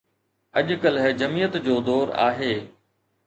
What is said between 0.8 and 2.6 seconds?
ڪلهه جمعيت جو دور آهي.